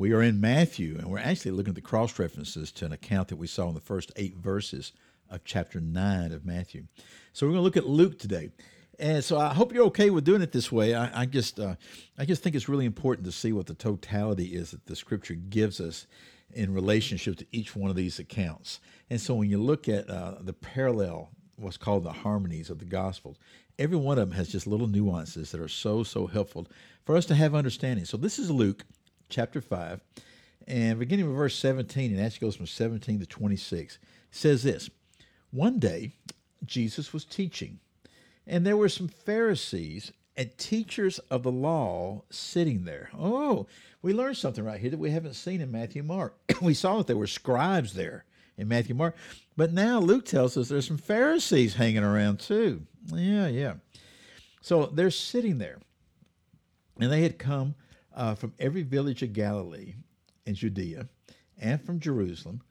We 0.00 0.14
are 0.14 0.22
in 0.22 0.40
Matthew, 0.40 0.96
and 0.96 1.10
we're 1.10 1.18
actually 1.18 1.50
looking 1.50 1.72
at 1.72 1.74
the 1.74 1.82
cross 1.82 2.18
references 2.18 2.72
to 2.72 2.86
an 2.86 2.92
account 2.92 3.28
that 3.28 3.36
we 3.36 3.46
saw 3.46 3.68
in 3.68 3.74
the 3.74 3.82
first 3.82 4.10
eight 4.16 4.34
verses 4.34 4.92
of 5.28 5.44
chapter 5.44 5.78
9 5.78 6.32
of 6.32 6.46
Matthew. 6.46 6.84
So 7.34 7.44
we're 7.44 7.52
going 7.52 7.60
to 7.60 7.64
look 7.64 7.76
at 7.76 7.86
Luke 7.86 8.18
today. 8.18 8.48
And 8.98 9.22
so 9.22 9.38
I 9.38 9.52
hope 9.52 9.74
you're 9.74 9.84
okay 9.88 10.08
with 10.08 10.24
doing 10.24 10.40
it 10.40 10.52
this 10.52 10.72
way. 10.72 10.94
I, 10.94 11.20
I 11.20 11.26
just, 11.26 11.60
uh, 11.60 11.74
I 12.16 12.24
just 12.24 12.42
think 12.42 12.56
it's 12.56 12.66
really 12.66 12.86
important 12.86 13.26
to 13.26 13.30
see 13.30 13.52
what 13.52 13.66
the 13.66 13.74
totality 13.74 14.54
is 14.54 14.70
that 14.70 14.86
the 14.86 14.96
Scripture 14.96 15.34
gives 15.34 15.82
us 15.82 16.06
in 16.54 16.72
relationship 16.72 17.36
to 17.36 17.46
each 17.52 17.76
one 17.76 17.90
of 17.90 17.96
these 17.96 18.18
accounts. 18.18 18.80
And 19.10 19.20
so 19.20 19.34
when 19.34 19.50
you 19.50 19.62
look 19.62 19.86
at 19.86 20.08
uh, 20.08 20.36
the 20.40 20.54
parallel, 20.54 21.28
what's 21.56 21.76
called 21.76 22.04
the 22.04 22.12
harmonies 22.12 22.70
of 22.70 22.78
the 22.78 22.86
Gospels, 22.86 23.36
every 23.78 23.98
one 23.98 24.18
of 24.18 24.30
them 24.30 24.38
has 24.38 24.48
just 24.48 24.66
little 24.66 24.88
nuances 24.88 25.50
that 25.50 25.60
are 25.60 25.68
so, 25.68 26.02
so 26.02 26.26
helpful 26.26 26.68
for 27.04 27.18
us 27.18 27.26
to 27.26 27.34
have 27.34 27.54
understanding. 27.54 28.06
So 28.06 28.16
this 28.16 28.38
is 28.38 28.50
Luke 28.50 28.86
chapter 29.30 29.60
5, 29.60 30.00
and 30.66 30.98
beginning 30.98 31.26
with 31.26 31.36
verse 31.36 31.56
17, 31.56 32.12
and 32.12 32.20
actually 32.20 32.46
goes 32.46 32.56
from 32.56 32.66
17 32.66 33.20
to 33.20 33.26
26, 33.26 33.98
says 34.30 34.62
this 34.62 34.90
One 35.50 35.78
day, 35.78 36.12
Jesus 36.64 37.12
was 37.12 37.24
teaching, 37.24 37.78
and 38.46 38.66
there 38.66 38.76
were 38.76 38.88
some 38.88 39.08
Pharisees 39.08 40.12
and 40.36 40.56
teachers 40.56 41.18
of 41.30 41.42
the 41.42 41.52
law 41.52 42.22
sitting 42.30 42.84
there. 42.84 43.10
Oh, 43.18 43.66
we 44.02 44.12
learned 44.12 44.36
something 44.36 44.64
right 44.64 44.80
here 44.80 44.90
that 44.90 44.98
we 44.98 45.10
haven't 45.10 45.34
seen 45.34 45.60
in 45.60 45.70
Matthew 45.70 46.02
Mark. 46.02 46.34
we 46.62 46.74
saw 46.74 46.98
that 46.98 47.06
there 47.06 47.16
were 47.16 47.26
scribes 47.26 47.94
there 47.94 48.24
in 48.56 48.68
Matthew 48.68 48.94
Mark, 48.94 49.16
but 49.56 49.72
now 49.72 49.98
Luke 49.98 50.24
tells 50.24 50.56
us 50.56 50.68
there's 50.68 50.86
some 50.86 50.98
Pharisees 50.98 51.74
hanging 51.74 52.04
around 52.04 52.40
too. 52.40 52.82
Yeah, 53.06 53.48
yeah. 53.48 53.74
So 54.62 54.86
they're 54.86 55.10
sitting 55.10 55.58
there, 55.58 55.78
and 56.98 57.10
they 57.10 57.22
had 57.22 57.38
come 57.38 57.74
uh, 58.14 58.34
from 58.34 58.54
every 58.58 58.82
village 58.82 59.22
of 59.22 59.32
Galilee 59.32 59.94
and 60.46 60.56
Judea 60.56 61.08
and 61.58 61.84
from 61.84 62.00
Jerusalem, 62.00 62.62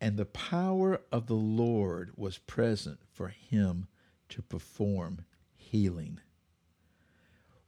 and 0.00 0.16
the 0.16 0.24
power 0.24 1.00
of 1.12 1.26
the 1.26 1.34
Lord 1.34 2.12
was 2.16 2.38
present 2.38 2.98
for 3.12 3.28
him 3.28 3.86
to 4.30 4.42
perform 4.42 5.24
healing. 5.56 6.20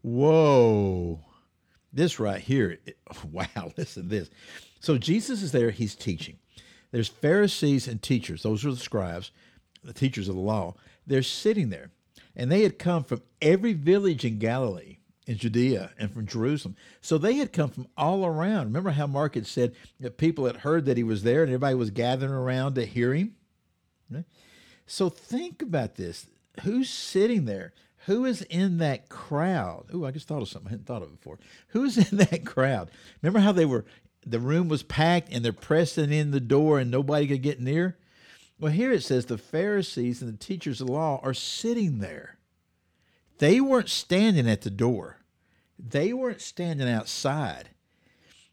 Whoa. 0.03 1.21
This 1.93 2.19
right 2.21 2.41
here, 2.41 2.79
wow, 3.33 3.73
listen 3.77 4.05
to 4.05 4.09
this. 4.09 4.31
So 4.81 4.99
Jesus 4.99 5.43
is 5.43 5.53
there, 5.53 5.71
he's 5.71 5.95
teaching. 5.95 6.39
There's 6.91 7.09
Pharisees 7.09 7.89
and 7.89 8.01
teachers, 8.03 8.43
those 8.43 8.65
are 8.65 8.71
the 8.71 8.77
scribes, 8.77 9.31
the 9.83 9.93
teachers 9.93 10.29
of 10.29 10.35
the 10.35 10.41
law. 10.41 10.75
They're 11.07 11.23
sitting 11.23 11.71
there, 11.71 11.91
and 12.35 12.51
they 12.51 12.63
had 12.63 12.79
come 12.79 13.05
from 13.05 13.23
every 13.41 13.73
village 13.73 14.25
in 14.25 14.39
Galilee 14.39 14.99
in 15.27 15.37
Judea 15.37 15.91
and 15.99 16.13
from 16.13 16.27
Jerusalem. 16.27 16.77
So 17.01 17.19
they 17.19 17.35
had 17.35 17.53
come 17.53 17.71
from 17.71 17.89
all 17.97 18.25
around. 18.25 18.67
Remember 18.67 18.91
how 18.91 19.07
Mark 19.07 19.35
had 19.35 19.47
said 19.47 19.75
that 20.01 20.19
people 20.19 20.47
had 20.47 20.59
heard 20.59 20.85
that 20.87 20.97
he 20.97 21.03
was 21.03 21.25
there 21.25 21.43
and 21.43 21.51
everybody 21.51 21.75
was 21.75 21.91
gathering 21.91 22.33
around 22.33 22.75
to 22.75 22.87
hear 22.87 23.13
him? 23.13 23.35
So 24.87 25.09
think 25.09 25.63
about 25.63 25.97
this. 25.97 26.27
Who's 26.63 26.89
sitting 26.89 27.45
there? 27.45 27.73
Who 28.07 28.25
is 28.25 28.43
in 28.43 28.79
that 28.79 29.09
crowd? 29.09 29.87
Oh, 29.93 30.05
I 30.05 30.13
just 30.13 30.29
thought 30.29 30.43
of 30.43 30.49
something 30.49 30.69
I 30.69 30.71
hadn't 30.71 30.87
thought 30.87 31.03
of 31.03 31.11
before. 31.11 31.39
Who's 31.69 31.99
in 32.13 32.19
that 32.19 32.47
crowd? 32.47 32.91
Remember 33.21 33.41
how 33.41 33.53
they 33.53 33.67
were, 33.67 33.85
the 34.25 34.39
room 34.39 34.69
was 34.69 34.85
packed 34.85 35.33
and 35.33 35.45
they're 35.45 35.53
pressing 35.53 36.13
in 36.13 36.31
the 36.31 36.41
door 36.41 36.79
and 36.79 36.91
nobody 36.91 37.27
could 37.27 37.43
get 37.43 37.61
near? 37.61 37.97
Well, 38.59 38.73
here 38.73 38.93
it 38.93 39.03
says 39.03 39.27
the 39.27 39.37
Pharisees 39.37 40.23
and 40.23 40.33
the 40.33 40.39
teachers 40.39 40.81
of 40.81 40.87
the 40.87 40.93
law 40.93 41.21
are 41.23 41.35
sitting 41.35 41.99
there. 41.99 42.39
They 43.39 43.61
weren't 43.61 43.91
standing 43.91 44.49
at 44.49 44.63
the 44.63 44.71
door. 44.71 45.19
They 45.79 46.13
weren't 46.13 46.41
standing 46.41 46.89
outside. 46.89 47.71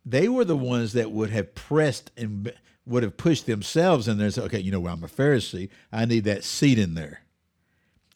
They 0.06 0.28
were 0.28 0.46
the 0.46 0.58
ones 0.58 0.94
that 0.94 1.12
would 1.12 1.30
have 1.30 1.56
pressed 1.56 2.12
and 2.18 2.52
would 2.86 3.04
have 3.04 3.16
pushed 3.16 3.46
themselves 3.46 4.08
in 4.08 4.18
there 4.18 4.26
and 4.26 4.34
said, 4.34 4.44
okay, 4.46 4.60
you 4.60 4.72
know, 4.72 4.86
I'm 4.88 5.04
a 5.04 5.08
Pharisee. 5.08 5.70
I 5.92 6.06
need 6.06 6.26
that 6.26 6.44
seat 6.44 6.78
in 6.78 6.96
there. 6.96 7.22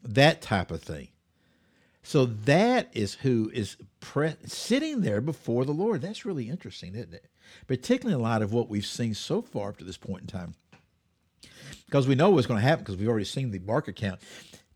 That 0.03 0.41
type 0.41 0.71
of 0.71 0.81
thing. 0.81 1.07
So 2.03 2.25
that 2.25 2.89
is 2.93 3.15
who 3.15 3.51
is 3.53 3.77
pre- 3.99 4.35
sitting 4.45 5.01
there 5.01 5.21
before 5.21 5.65
the 5.65 5.73
Lord. 5.73 6.01
That's 6.01 6.25
really 6.25 6.49
interesting, 6.49 6.95
isn't 6.95 7.13
it? 7.13 7.25
Particularly 7.67 8.15
in 8.15 8.21
light 8.21 8.41
of 8.41 8.53
what 8.53 8.69
we've 8.69 8.85
seen 8.85 9.13
so 9.13 9.41
far 9.41 9.69
up 9.69 9.77
to 9.77 9.83
this 9.83 9.97
point 9.97 10.21
in 10.21 10.27
time. 10.27 10.55
Because 11.85 12.07
we 12.07 12.15
know 12.15 12.29
what's 12.29 12.47
going 12.47 12.61
to 12.61 12.67
happen 12.67 12.83
because 12.83 12.97
we've 12.97 13.07
already 13.07 13.25
seen 13.25 13.51
the 13.51 13.59
Mark 13.59 13.87
account 13.87 14.19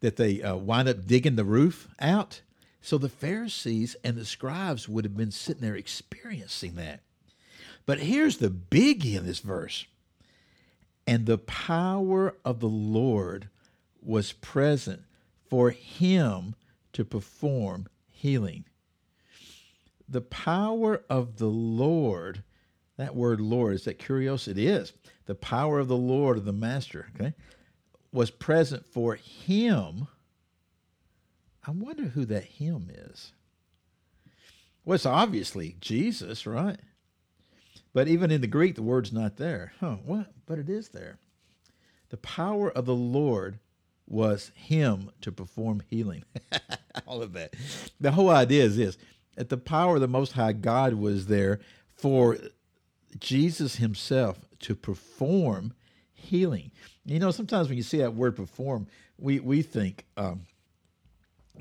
that 0.01 0.17
they 0.17 0.41
uh, 0.41 0.55
wind 0.55 0.89
up 0.89 1.05
digging 1.07 1.35
the 1.35 1.45
roof 1.45 1.87
out. 1.99 2.41
So 2.81 2.97
the 2.97 3.09
Pharisees 3.09 3.95
and 4.03 4.17
the 4.17 4.25
scribes 4.25 4.89
would 4.89 5.05
have 5.05 5.15
been 5.15 5.31
sitting 5.31 5.61
there 5.61 5.75
experiencing 5.75 6.75
that. 6.75 7.01
But 7.85 7.99
here's 7.99 8.37
the 8.37 8.49
biggie 8.49 9.15
in 9.15 9.25
this 9.25 9.39
verse. 9.39 9.85
And 11.07 11.25
the 11.25 11.37
power 11.37 12.35
of 12.43 12.59
the 12.59 12.69
Lord 12.69 13.49
was 14.01 14.33
present 14.33 15.03
for 15.49 15.71
him 15.71 16.55
to 16.93 17.03
perform 17.03 17.87
healing. 18.09 18.65
The 20.07 20.21
power 20.21 21.03
of 21.09 21.37
the 21.37 21.47
Lord, 21.47 22.43
that 22.97 23.15
word 23.15 23.39
Lord 23.39 23.75
is 23.75 23.83
that 23.85 23.99
curiosity 23.99 24.67
it 24.67 24.71
is. 24.71 24.93
The 25.25 25.35
power 25.35 25.79
of 25.79 25.87
the 25.87 25.97
Lord 25.97 26.37
of 26.37 26.45
the 26.45 26.53
Master, 26.53 27.07
okay? 27.15 27.33
Was 28.11 28.31
present 28.31 28.85
for 28.85 29.15
him. 29.15 30.07
I 31.65 31.71
wonder 31.71 32.05
who 32.05 32.25
that 32.25 32.43
him 32.43 32.89
is. 32.93 33.33
Well, 34.83 34.95
it's 34.95 35.05
obviously 35.05 35.77
Jesus, 35.79 36.45
right? 36.47 36.79
But 37.93 38.07
even 38.07 38.31
in 38.31 38.41
the 38.41 38.47
Greek, 38.47 38.75
the 38.75 38.81
word's 38.81 39.13
not 39.13 39.37
there. 39.37 39.73
Huh, 39.79 39.97
what? 40.05 40.31
But 40.45 40.59
it 40.59 40.69
is 40.69 40.89
there. 40.89 41.19
The 42.09 42.17
power 42.17 42.69
of 42.69 42.85
the 42.85 42.95
Lord 42.95 43.59
was 44.07 44.51
him 44.55 45.11
to 45.21 45.31
perform 45.31 45.83
healing. 45.89 46.23
All 47.07 47.21
of 47.21 47.33
that. 47.33 47.55
The 47.99 48.11
whole 48.11 48.29
idea 48.29 48.63
is 48.63 48.77
this 48.77 48.97
that 49.35 49.49
the 49.49 49.57
power 49.57 49.95
of 49.95 50.01
the 50.01 50.07
Most 50.07 50.33
High 50.33 50.51
God 50.51 50.95
was 50.95 51.27
there 51.27 51.59
for 51.95 52.37
Jesus 53.19 53.77
himself 53.77 54.39
to 54.59 54.75
perform 54.75 55.73
healing. 56.21 56.71
You 57.05 57.19
know, 57.19 57.31
sometimes 57.31 57.67
when 57.67 57.77
you 57.77 57.83
see 57.83 57.97
that 57.97 58.13
word 58.13 58.35
perform, 58.35 58.87
we, 59.17 59.39
we 59.39 59.61
think, 59.61 60.05
um, 60.17 60.41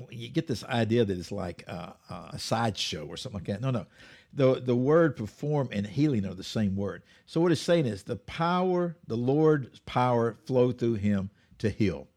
you 0.09 0.29
get 0.29 0.47
this 0.47 0.63
idea 0.63 1.03
that 1.05 1.17
it's 1.17 1.31
like 1.31 1.63
uh, 1.67 1.91
a 2.31 2.39
sideshow 2.39 3.05
or 3.05 3.17
something 3.17 3.39
like 3.39 3.47
that. 3.47 3.61
No, 3.61 3.71
no. 3.71 3.85
The, 4.33 4.61
the 4.61 4.75
word 4.75 5.17
perform 5.17 5.69
and 5.71 5.85
healing 5.85 6.25
are 6.25 6.33
the 6.33 6.43
same 6.43 6.75
word. 6.75 7.03
So 7.25 7.41
what 7.41 7.51
it's 7.51 7.61
saying 7.61 7.85
is 7.85 8.03
the 8.03 8.15
power, 8.15 8.95
the 9.07 9.17
Lord's 9.17 9.79
power 9.79 10.37
flowed 10.45 10.79
through 10.79 10.95
him 10.95 11.29
to 11.59 11.69
heal. 11.69 12.07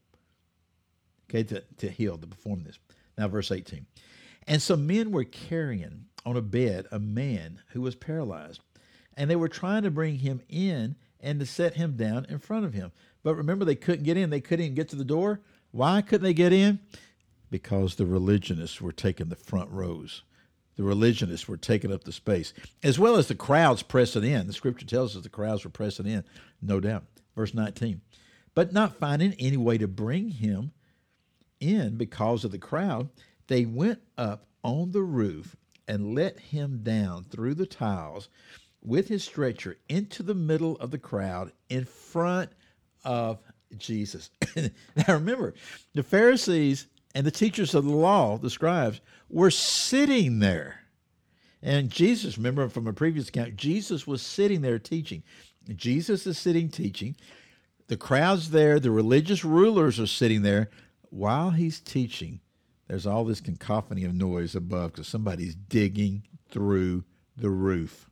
Okay, 1.29 1.43
to, 1.45 1.65
to 1.79 1.89
heal, 1.89 2.17
to 2.17 2.27
perform 2.27 2.63
this. 2.63 2.79
Now, 3.19 3.29
verse 3.29 3.51
18. 3.51 3.87
And 4.47 4.63
some 4.63 4.87
men 4.87 5.11
were 5.11 5.25
carrying 5.25 6.07
on 6.25 6.37
a 6.37 6.43
bed 6.43 6.87
a 6.91 6.99
man 6.99 7.61
who 7.69 7.81
was 7.81 7.95
paralyzed, 7.95 8.61
and 9.17 9.31
they 9.31 9.37
were 9.37 9.49
trying 9.49 9.83
to 9.83 9.91
bring 9.91 10.19
him 10.19 10.41
in 10.49 10.97
and 11.25 11.41
to 11.41 11.47
set 11.47 11.75
him 11.75 11.97
down 11.97 12.27
in 12.29 12.39
front 12.39 12.65
of 12.65 12.75
him. 12.75 12.93
But 13.25 13.35
remember, 13.35 13.65
they 13.65 13.75
couldn't 13.75 14.05
get 14.05 14.17
in. 14.17 14.31
They 14.31 14.41
couldn't 14.41 14.67
even 14.67 14.75
get 14.77 14.91
to 14.91 14.97
the 14.97 15.05
door. 15.05 15.41
Why 15.73 16.03
couldn't 16.03 16.25
they 16.25 16.35
get 16.35 16.53
in? 16.53 16.79
Because 17.51 17.95
the 17.95 18.07
religionists 18.07 18.81
were 18.81 18.93
taking 18.93 19.29
the 19.29 19.37
front 19.37 19.71
rows. 19.71 20.23
The 20.77 20.83
religionists 20.83 21.49
were 21.49 21.57
taking 21.57 21.93
up 21.93 22.05
the 22.05 22.13
space, 22.13 22.53
as 22.83 22.99
well 22.99 23.17
as 23.17 23.29
the 23.29 23.35
crowds 23.35 23.83
pressing 23.83 24.25
in. 24.25 24.47
The 24.47 24.53
scripture 24.53 24.87
tells 24.87 25.17
us 25.17 25.23
the 25.23 25.29
crowds 25.29 25.65
were 25.65 25.71
pressing 25.71 26.07
in, 26.07 26.25
no 26.61 26.81
doubt. 26.81 27.05
Verse 27.35 27.55
19. 27.55 28.01
But 28.55 28.73
not 28.73 28.99
finding 28.99 29.35
any 29.39 29.57
way 29.57 29.79
to 29.79 29.89
bring 29.89 30.31
him 30.31 30.73
in 31.61 31.97
because 31.97 32.45
of 32.45 32.51
the 32.51 32.59
crowd, 32.59 33.09
they 33.47 33.65
went 33.65 34.01
up 34.19 34.47
on 34.63 34.93
the 34.93 35.03
roof 35.03 35.57
and 35.87 36.15
let 36.15 36.39
him 36.41 36.81
down 36.83 37.25
through 37.25 37.55
the 37.55 37.67
tiles 37.67 38.29
with 38.85 39.09
his 39.09 39.25
stretcher 39.25 39.77
into 39.89 40.23
the 40.23 40.35
middle 40.35 40.77
of 40.77 40.91
the 40.91 40.99
crowd 40.99 41.53
in 41.69 41.85
front 41.85 42.51
of 43.05 43.39
Jesus. 43.77 44.31
now 44.57 45.15
remember, 45.15 45.55
the 45.95 46.03
Pharisees 46.03 46.87
and 47.15 47.27
the 47.27 47.31
teachers 47.31 47.75
of 47.75 47.85
the 47.85 47.91
law, 47.91 48.39
the 48.39 48.51
scribes, 48.51 49.01
were 49.29 49.51
sitting 49.51 50.39
there. 50.39 50.81
And 51.63 51.89
Jesus, 51.91 52.37
remember 52.37 52.69
from 52.69 52.87
a 52.87 52.93
previous 52.93 53.29
account, 53.29 53.57
Jesus 53.57 54.07
was 54.07 54.21
sitting 54.21 54.61
there 54.61 54.79
teaching. 54.79 55.23
Jesus 55.75 56.27
is 56.27 56.39
sitting 56.39 56.69
teaching. 56.69 57.17
the 57.87 57.97
crowd's 57.97 58.51
there, 58.51 58.81
the 58.81 58.91
religious 58.91 59.45
rulers 59.45 59.99
are 60.01 60.07
sitting 60.07 60.43
there. 60.43 60.71
While 61.11 61.51
he's 61.51 61.81
teaching, 61.81 62.41
there's 62.89 63.07
all 63.07 63.25
this 63.25 63.41
cacophony 63.41 64.05
of 64.05 64.15
noise 64.15 64.55
above 64.55 64.93
because 64.93 65.09
somebody's 65.09 65.55
digging 65.55 66.25
through 66.51 67.05
the 67.37 67.51
roof. 67.51 68.11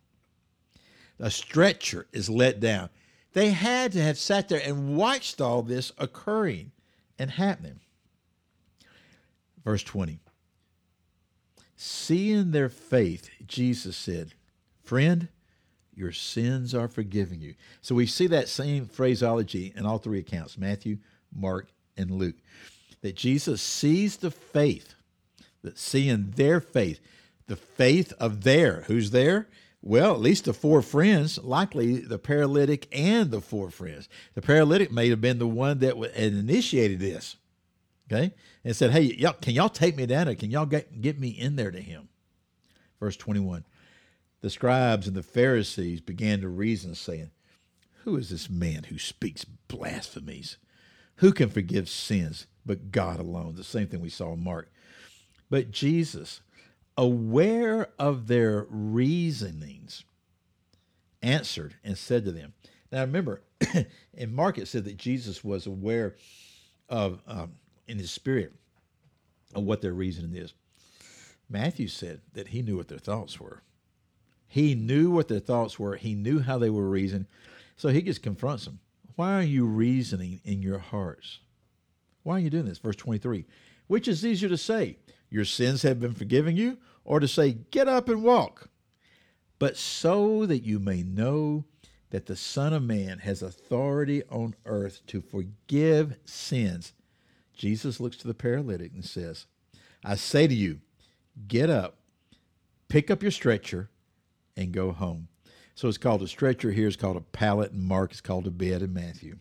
A 1.18 1.30
stretcher 1.30 2.06
is 2.12 2.28
let 2.28 2.60
down. 2.60 2.90
They 3.32 3.50
had 3.50 3.92
to 3.92 4.02
have 4.02 4.18
sat 4.18 4.48
there 4.48 4.62
and 4.62 4.96
watched 4.96 5.40
all 5.40 5.62
this 5.62 5.92
occurring 5.98 6.72
and 7.18 7.30
happening. 7.30 7.80
Verse 9.64 9.82
20. 9.82 10.18
Seeing 11.76 12.50
their 12.50 12.68
faith, 12.68 13.30
Jesus 13.46 13.96
said, 13.96 14.34
Friend, 14.84 15.28
your 15.94 16.12
sins 16.12 16.74
are 16.74 16.88
forgiven 16.88 17.40
you. 17.40 17.54
So 17.80 17.94
we 17.94 18.06
see 18.06 18.26
that 18.28 18.48
same 18.48 18.86
phraseology 18.86 19.72
in 19.76 19.86
all 19.86 19.98
three 19.98 20.18
accounts 20.18 20.58
Matthew, 20.58 20.98
Mark, 21.34 21.68
and 21.96 22.10
Luke. 22.10 22.36
That 23.02 23.16
Jesus 23.16 23.60
sees 23.60 24.16
the 24.16 24.30
faith, 24.30 24.94
that 25.62 25.78
seeing 25.78 26.30
their 26.36 26.60
faith, 26.60 27.00
the 27.46 27.56
faith 27.56 28.12
of 28.18 28.44
their, 28.44 28.82
who's 28.82 29.10
there? 29.10 29.48
Well, 29.84 30.14
at 30.14 30.20
least 30.20 30.44
the 30.44 30.52
four 30.52 30.80
friends, 30.80 31.38
likely 31.42 31.98
the 31.98 32.18
paralytic 32.18 32.86
and 32.92 33.32
the 33.32 33.40
four 33.40 33.68
friends. 33.68 34.08
The 34.34 34.40
paralytic 34.40 34.92
may 34.92 35.08
have 35.08 35.20
been 35.20 35.40
the 35.40 35.48
one 35.48 35.80
that 35.80 35.96
initiated 36.14 37.00
this, 37.00 37.36
okay, 38.06 38.32
and 38.64 38.76
said, 38.76 38.92
"Hey, 38.92 39.02
y'all, 39.02 39.32
can 39.32 39.54
y'all 39.54 39.68
take 39.68 39.96
me 39.96 40.06
down, 40.06 40.28
or 40.28 40.36
can 40.36 40.52
y'all 40.52 40.66
get, 40.66 41.00
get 41.00 41.18
me 41.18 41.30
in 41.30 41.56
there 41.56 41.72
to 41.72 41.80
him?" 41.80 42.08
Verse 43.00 43.16
twenty-one. 43.16 43.64
The 44.40 44.50
scribes 44.50 45.08
and 45.08 45.16
the 45.16 45.22
Pharisees 45.22 46.00
began 46.00 46.40
to 46.42 46.48
reason, 46.48 46.94
saying, 46.94 47.32
"Who 48.04 48.16
is 48.16 48.30
this 48.30 48.48
man 48.48 48.84
who 48.84 48.98
speaks 48.98 49.44
blasphemies? 49.44 50.58
Who 51.16 51.32
can 51.32 51.48
forgive 51.48 51.88
sins 51.88 52.46
but 52.64 52.92
God 52.92 53.18
alone?" 53.18 53.56
The 53.56 53.64
same 53.64 53.88
thing 53.88 54.00
we 54.00 54.10
saw 54.10 54.32
in 54.32 54.44
Mark. 54.44 54.70
But 55.50 55.72
Jesus 55.72 56.40
aware 56.96 57.88
of 57.98 58.26
their 58.26 58.66
reasonings, 58.68 60.04
answered 61.22 61.76
and 61.84 61.96
said 61.96 62.24
to 62.24 62.32
them. 62.32 62.54
Now 62.90 63.00
remember, 63.00 63.42
in 64.14 64.34
Mark 64.34 64.58
it 64.58 64.68
said 64.68 64.84
that 64.84 64.96
Jesus 64.96 65.42
was 65.42 65.66
aware 65.66 66.16
of, 66.88 67.20
um, 67.26 67.52
in 67.88 67.98
his 67.98 68.10
spirit, 68.10 68.52
of 69.54 69.64
what 69.64 69.80
their 69.82 69.92
reasoning 69.92 70.34
is. 70.34 70.54
Matthew 71.48 71.88
said 71.88 72.20
that 72.32 72.48
he 72.48 72.62
knew 72.62 72.76
what 72.76 72.88
their 72.88 72.98
thoughts 72.98 73.38
were. 73.38 73.62
He 74.48 74.74
knew 74.74 75.10
what 75.10 75.28
their 75.28 75.40
thoughts 75.40 75.78
were. 75.78 75.96
He 75.96 76.14
knew 76.14 76.40
how 76.40 76.58
they 76.58 76.70
were 76.70 76.88
reasoning. 76.88 77.26
So 77.76 77.88
he 77.88 78.02
just 78.02 78.22
confronts 78.22 78.64
them. 78.64 78.80
Why 79.16 79.34
are 79.34 79.42
you 79.42 79.66
reasoning 79.66 80.40
in 80.44 80.62
your 80.62 80.78
hearts? 80.78 81.40
Why 82.22 82.36
are 82.36 82.40
you 82.40 82.50
doing 82.50 82.66
this? 82.66 82.78
Verse 82.78 82.96
23. 82.96 83.44
Which 83.86 84.08
is 84.08 84.24
easier 84.24 84.48
to 84.48 84.56
say, 84.56 84.98
your 85.30 85.44
sins 85.44 85.82
have 85.82 86.00
been 86.00 86.14
forgiven 86.14 86.56
you, 86.56 86.78
or 87.04 87.20
to 87.20 87.28
say, 87.28 87.52
Get 87.70 87.88
up 87.88 88.08
and 88.08 88.22
walk. 88.22 88.68
But 89.58 89.76
so 89.76 90.46
that 90.46 90.64
you 90.64 90.78
may 90.78 91.02
know 91.02 91.64
that 92.10 92.26
the 92.26 92.36
Son 92.36 92.72
of 92.72 92.82
Man 92.82 93.20
has 93.20 93.42
authority 93.42 94.22
on 94.28 94.54
earth 94.66 95.00
to 95.06 95.22
forgive 95.22 96.16
sins. 96.24 96.92
Jesus 97.54 98.00
looks 98.00 98.18
to 98.18 98.26
the 98.26 98.34
paralytic 98.34 98.92
and 98.92 99.04
says, 99.04 99.46
I 100.04 100.16
say 100.16 100.46
to 100.46 100.54
you, 100.54 100.80
get 101.48 101.70
up, 101.70 101.96
pick 102.88 103.10
up 103.10 103.22
your 103.22 103.30
stretcher, 103.30 103.88
and 104.56 104.72
go 104.72 104.92
home. 104.92 105.28
So 105.74 105.88
it's 105.88 105.96
called 105.96 106.22
a 106.22 106.28
stretcher 106.28 106.70
here, 106.70 106.86
it's 106.86 106.96
called 106.96 107.16
a 107.16 107.20
pallet 107.20 107.72
in 107.72 107.82
Mark, 107.82 108.10
it's 108.10 108.20
called 108.20 108.46
a 108.46 108.50
bed 108.50 108.82
in 108.82 108.92
Matthew. 108.92 109.38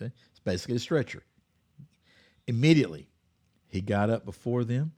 Okay? 0.00 0.12
It's 0.30 0.40
basically 0.40 0.76
a 0.76 0.80
stretcher. 0.80 1.24
Immediately, 2.46 3.08
he 3.68 3.80
got 3.80 4.10
up 4.10 4.24
before 4.24 4.64
them 4.64 4.92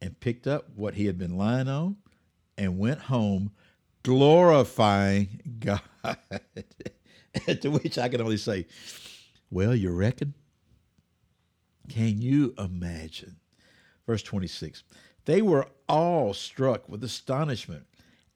and 0.00 0.18
picked 0.20 0.46
up 0.46 0.68
what 0.74 0.94
he 0.94 1.06
had 1.06 1.18
been 1.18 1.36
lying 1.36 1.68
on 1.68 1.96
and 2.56 2.78
went 2.78 3.00
home 3.00 3.52
glorifying 4.02 5.40
God. 5.60 5.80
to 7.60 7.68
which 7.68 7.98
I 7.98 8.08
can 8.08 8.20
only 8.20 8.36
say, 8.36 8.66
Well, 9.50 9.74
you 9.74 9.90
reckon? 9.90 10.34
Can 11.88 12.22
you 12.22 12.54
imagine? 12.58 13.36
Verse 14.06 14.22
26 14.22 14.84
They 15.24 15.42
were 15.42 15.66
all 15.88 16.34
struck 16.34 16.88
with 16.88 17.02
astonishment 17.04 17.86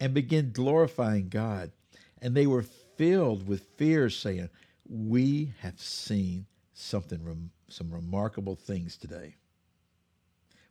and 0.00 0.14
began 0.14 0.52
glorifying 0.52 1.28
God. 1.28 1.72
And 2.20 2.34
they 2.34 2.46
were 2.46 2.64
filled 2.96 3.46
with 3.46 3.62
fear, 3.76 4.10
saying, 4.10 4.48
We 4.88 5.52
have 5.60 5.80
seen 5.80 6.46
something, 6.72 7.24
some 7.68 7.92
remarkable 7.92 8.56
things 8.56 8.96
today. 8.96 9.36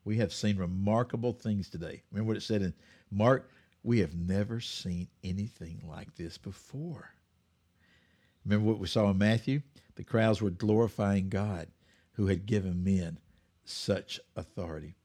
We 0.03 0.17
have 0.17 0.33
seen 0.33 0.57
remarkable 0.57 1.33
things 1.33 1.69
today. 1.69 2.03
Remember 2.11 2.29
what 2.29 2.37
it 2.37 2.43
said 2.43 2.61
in 2.61 2.73
Mark? 3.11 3.49
We 3.83 3.99
have 3.99 4.15
never 4.15 4.59
seen 4.59 5.07
anything 5.23 5.81
like 5.87 6.15
this 6.15 6.37
before. 6.37 7.11
Remember 8.45 8.65
what 8.65 8.79
we 8.79 8.87
saw 8.87 9.09
in 9.09 9.17
Matthew? 9.17 9.61
The 9.95 10.03
crowds 10.03 10.41
were 10.41 10.49
glorifying 10.49 11.29
God 11.29 11.67
who 12.13 12.27
had 12.27 12.45
given 12.45 12.83
men 12.83 13.19
such 13.65 14.19
authority. 14.35 14.95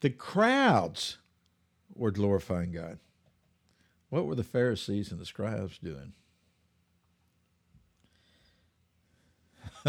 The 0.00 0.10
crowds 0.10 1.18
were 1.94 2.10
glorifying 2.10 2.72
God. 2.72 2.98
What 4.10 4.26
were 4.26 4.34
the 4.34 4.44
Pharisees 4.44 5.10
and 5.10 5.20
the 5.20 5.26
scribes 5.26 5.78
doing? 5.78 6.12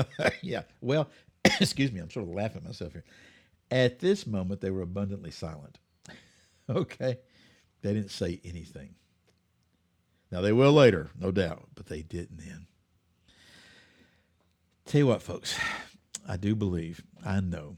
yeah, 0.41 0.63
well, 0.81 1.09
excuse 1.59 1.91
me, 1.91 1.99
I'm 1.99 2.09
sort 2.09 2.27
of 2.27 2.33
laughing 2.33 2.57
at 2.57 2.65
myself 2.65 2.93
here. 2.93 3.03
At 3.69 3.99
this 3.99 4.25
moment, 4.25 4.61
they 4.61 4.71
were 4.71 4.81
abundantly 4.81 5.31
silent. 5.31 5.79
okay? 6.69 7.17
They 7.81 7.93
didn't 7.93 8.11
say 8.11 8.39
anything. 8.43 8.95
Now, 10.31 10.41
they 10.41 10.51
will 10.51 10.73
later, 10.73 11.09
no 11.19 11.31
doubt, 11.31 11.67
but 11.75 11.87
they 11.87 12.01
didn't 12.01 12.37
then. 12.39 12.67
Tell 14.85 14.99
you 14.99 15.07
what, 15.07 15.21
folks, 15.21 15.57
I 16.27 16.37
do 16.37 16.55
believe, 16.55 17.01
I 17.25 17.39
know 17.39 17.77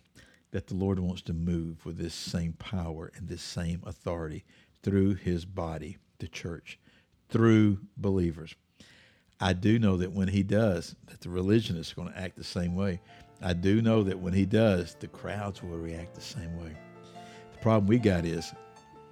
that 0.51 0.67
the 0.67 0.75
Lord 0.75 0.99
wants 0.99 1.21
to 1.23 1.33
move 1.33 1.85
with 1.85 1.97
this 1.97 2.13
same 2.13 2.53
power 2.53 3.11
and 3.15 3.27
this 3.27 3.41
same 3.43 3.83
authority 3.85 4.45
through 4.81 5.15
his 5.15 5.45
body, 5.45 5.97
the 6.19 6.27
church, 6.27 6.79
through 7.29 7.79
believers. 7.97 8.55
I 9.39 9.53
do 9.53 9.79
know 9.79 9.97
that 9.97 10.11
when 10.11 10.27
he 10.27 10.43
does, 10.43 10.95
that 11.07 11.21
the 11.21 11.29
religionists 11.29 11.93
are 11.93 11.95
going 11.95 12.11
to 12.13 12.19
act 12.19 12.35
the 12.35 12.43
same 12.43 12.75
way. 12.75 12.99
I 13.41 13.53
do 13.53 13.81
know 13.81 14.03
that 14.03 14.19
when 14.19 14.33
he 14.33 14.45
does, 14.45 14.95
the 14.99 15.07
crowds 15.07 15.63
will 15.63 15.77
react 15.77 16.13
the 16.15 16.21
same 16.21 16.57
way. 16.61 16.75
The 17.53 17.57
problem 17.59 17.87
we 17.87 17.99
got 17.99 18.25
is 18.25 18.53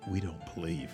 we 0.09 0.19
don't 0.19 0.53
believe. 0.53 0.91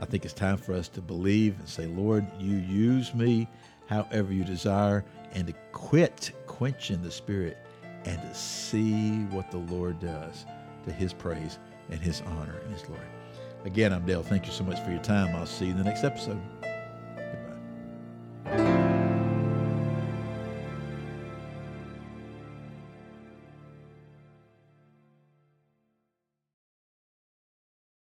I 0.00 0.06
think 0.06 0.24
it's 0.24 0.34
time 0.34 0.56
for 0.56 0.72
us 0.72 0.88
to 0.88 1.00
believe 1.00 1.58
and 1.58 1.68
say, 1.68 1.86
Lord, 1.86 2.26
you 2.40 2.56
use 2.56 3.14
me 3.14 3.48
however 3.90 4.32
you 4.32 4.44
desire, 4.44 5.04
and 5.32 5.48
to 5.48 5.52
quit 5.72 6.30
quenching 6.46 7.02
the 7.02 7.10
spirit 7.10 7.58
and 8.04 8.22
to 8.22 8.34
see 8.34 9.10
what 9.30 9.50
the 9.50 9.58
Lord 9.58 9.98
does 9.98 10.46
to 10.84 10.92
his 10.92 11.12
praise 11.12 11.58
and 11.90 12.00
his 12.00 12.22
honor 12.22 12.60
and 12.64 12.72
his 12.72 12.82
glory. 12.82 13.02
Again, 13.64 13.92
I'm 13.92 14.06
Dale. 14.06 14.22
Thank 14.22 14.46
you 14.46 14.52
so 14.52 14.64
much 14.64 14.80
for 14.84 14.90
your 14.90 15.02
time. 15.02 15.34
I'll 15.34 15.44
see 15.44 15.66
you 15.66 15.72
in 15.72 15.78
the 15.78 15.84
next 15.84 16.04
episode. 16.04 16.40